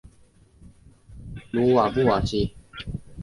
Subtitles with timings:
[1.51, 2.55] 鲁瓦布瓦西。